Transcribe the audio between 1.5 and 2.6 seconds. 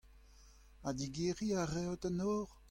a reot an nor?